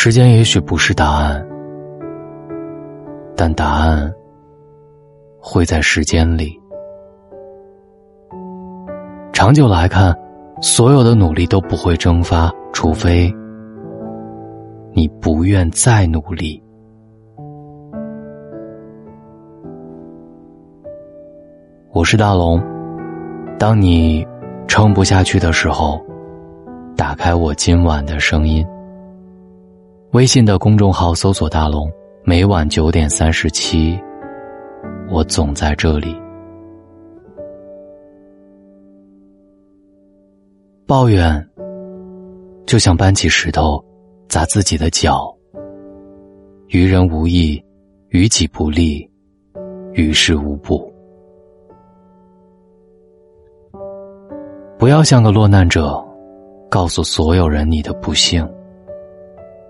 [0.00, 1.44] 时间也许不是答案，
[3.34, 4.08] 但答案
[5.40, 6.56] 会在时间里。
[9.32, 10.16] 长久来看，
[10.62, 13.28] 所有的努力都不会蒸发，除非
[14.92, 16.62] 你不愿再努力。
[21.90, 22.62] 我是大龙，
[23.58, 24.24] 当你
[24.68, 26.00] 撑不下去的时候，
[26.96, 28.64] 打开我今晚的声音。
[30.12, 31.86] 微信的公众号搜索“大龙”，
[32.24, 34.00] 每晚九点三十七，
[35.10, 36.18] 我总在这里。
[40.86, 41.46] 抱怨
[42.64, 43.84] 就像搬起石头
[44.30, 45.30] 砸自己的脚，
[46.68, 47.62] 于人无益，
[48.08, 49.06] 于己不利，
[49.92, 50.90] 于事无补。
[54.78, 56.02] 不要像个落难者，
[56.70, 58.48] 告诉所有人你的不幸。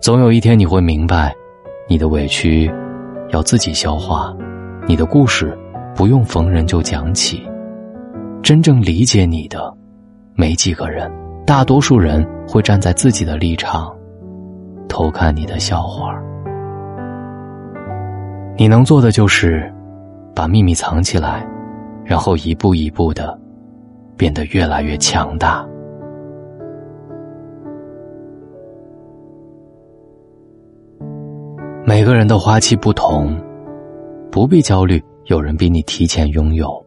[0.00, 1.34] 总有一天你会明白，
[1.88, 2.70] 你的委屈
[3.30, 4.32] 要自己消化，
[4.86, 5.58] 你的故事
[5.94, 7.44] 不用逢人就讲起。
[8.40, 9.74] 真正理解你的
[10.34, 11.10] 没几个人，
[11.44, 13.92] 大多数人会站在自己的立场
[14.88, 16.14] 偷看你的笑话。
[18.56, 19.70] 你能做的就是
[20.32, 21.44] 把秘密藏起来，
[22.04, 23.36] 然后一步一步的
[24.16, 25.66] 变得越来越强大。
[31.88, 33.34] 每个人的花期不同，
[34.30, 35.02] 不必焦虑。
[35.24, 36.84] 有人比你提前拥有，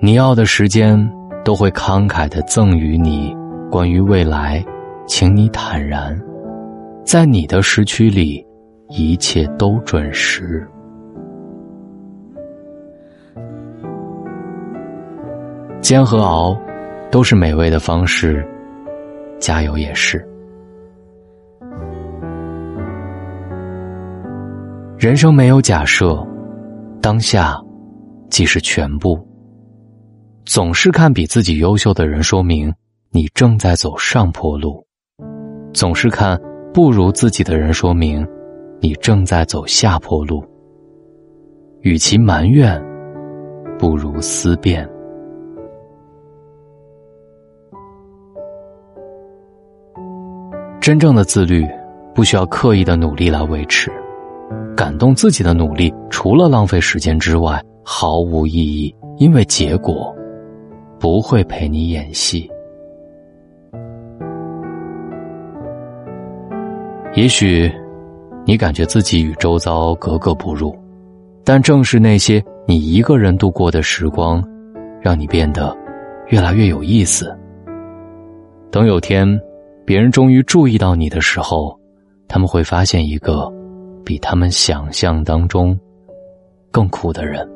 [0.00, 0.98] 你要的时间
[1.44, 3.32] 都会慷慨的赠予你。
[3.70, 4.64] 关于未来，
[5.06, 6.20] 请你坦然，
[7.04, 8.44] 在你的时区里，
[8.88, 10.66] 一切都准时。
[15.80, 16.58] 煎和熬，
[17.08, 18.44] 都是美味的方式，
[19.38, 20.28] 加油也是。
[25.02, 26.24] 人生没有假设，
[27.00, 27.60] 当下
[28.30, 29.18] 即是全部。
[30.44, 32.72] 总是看比自己优秀的人，说明
[33.10, 34.80] 你正在走上坡路；
[35.74, 36.40] 总是看
[36.72, 38.24] 不如自己的人，说明
[38.80, 40.40] 你正在走下坡路。
[41.80, 42.80] 与其埋怨，
[43.80, 44.88] 不如思辨。
[50.80, 51.66] 真正的自律，
[52.14, 53.90] 不需要刻意的努力来维持。
[54.76, 58.94] 感动自己的努力，除了浪费时间之外，毫无意义。
[59.18, 60.12] 因为结果
[60.98, 62.50] 不会陪你演戏。
[67.14, 67.70] 也许
[68.44, 70.74] 你感觉自己与周遭格格不入，
[71.44, 74.42] 但正是那些你一个人度过的时光，
[75.00, 75.76] 让你变得
[76.28, 77.32] 越来越有意思。
[78.70, 79.28] 等有天
[79.84, 81.78] 别人终于注意到你的时候，
[82.26, 83.52] 他们会发现一个。
[84.04, 85.78] 比他们想象当中
[86.70, 87.48] 更苦的人。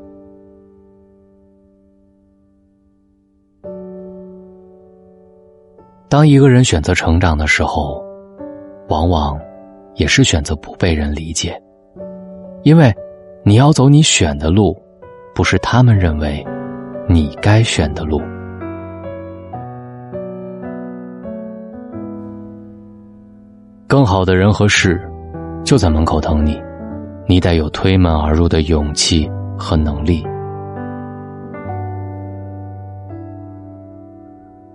[6.08, 8.02] 当一个人选择成长的时候，
[8.88, 9.38] 往往
[9.96, 11.60] 也是选择不被人理解，
[12.62, 12.94] 因为
[13.44, 14.80] 你要走你选的路，
[15.34, 16.46] 不是他们认为
[17.08, 18.20] 你该选的路。
[23.88, 25.00] 更好的人和事。
[25.66, 26.62] 就在门口等你，
[27.26, 29.28] 你得有推门而入的勇气
[29.58, 30.24] 和能力。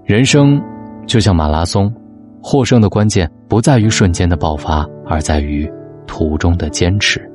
[0.03, 0.61] 人生
[1.07, 1.89] 就像马拉松，
[2.43, 5.71] 获胜的关键不在于瞬间的爆发，而在于
[6.05, 7.25] 途中的坚持。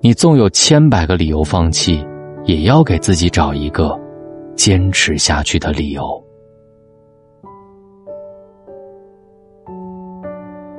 [0.00, 2.06] 你纵有千百个理由放弃，
[2.44, 3.98] 也要给自己找一个
[4.54, 6.24] 坚持下去的理由。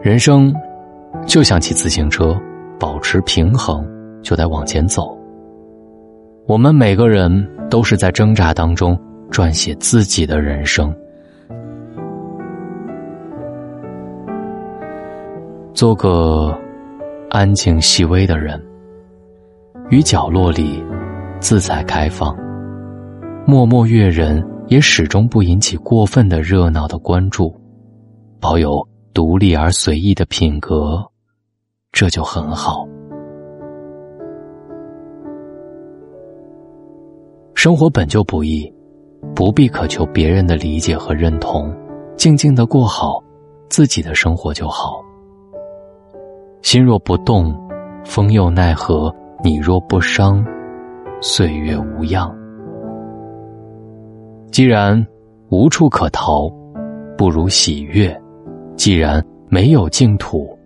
[0.01, 0.56] 人生。
[1.27, 2.35] 就像骑自行车，
[2.79, 3.85] 保持平衡
[4.21, 5.17] 就得往前走。
[6.47, 8.97] 我们每个人都是在挣扎当中
[9.31, 10.95] 撰写自己的人生。
[15.73, 16.57] 做个
[17.29, 18.63] 安静细微的人，
[19.89, 20.81] 于角落里
[21.41, 22.33] 自在开放，
[23.45, 27.53] 默默悦人，也始终不引起过分的热闹的关注，
[28.39, 31.01] 保有独立而随意的品格。
[31.94, 32.85] 这就很好。
[37.53, 38.69] 生活本就不易，
[39.33, 41.73] 不必渴求别人的理解和认同，
[42.17, 43.23] 静静的过好
[43.69, 45.01] 自己的生活就好。
[46.61, 47.56] 心若不动，
[48.03, 49.09] 风又奈何；
[49.41, 50.45] 你若不伤，
[51.21, 52.29] 岁月无恙。
[54.51, 55.01] 既然
[55.47, 56.50] 无处可逃，
[57.18, 58.13] 不如喜悦；
[58.75, 60.57] 既然没有净土，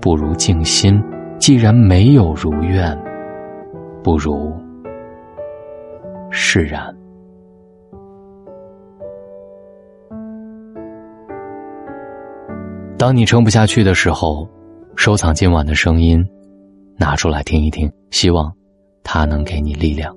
[0.00, 1.00] 不如静心；
[1.38, 2.96] 既然没有如愿，
[4.02, 4.52] 不如
[6.30, 6.94] 释然。
[12.96, 14.48] 当你撑不下去的时候，
[14.96, 16.24] 收藏今晚的声音，
[16.96, 18.52] 拿出来听一听，希望
[19.04, 20.16] 它能给你力量。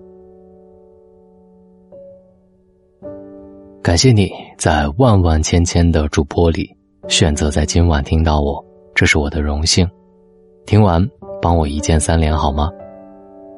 [3.83, 6.75] 感谢你在万万千千的主播里
[7.07, 8.63] 选择在今晚听到我，
[8.93, 9.89] 这是我的荣幸。
[10.65, 11.05] 听完
[11.41, 12.69] 帮我一键三连好吗？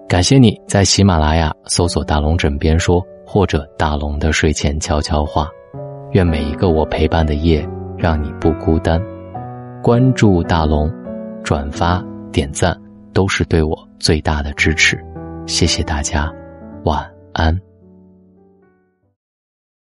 [0.07, 5.49] 感谢你在喜马拉雅搜索“大龙枕边说”或者“大龙的睡前悄悄话”。
[6.11, 7.67] 愿每一个我陪伴的夜
[7.97, 9.01] 让你不孤单。
[9.81, 10.91] 关注大龙，
[11.43, 12.79] 转发点赞
[13.11, 14.97] 都是对我最大的支持。
[15.45, 16.31] 谢谢大家，
[16.85, 17.59] 晚安。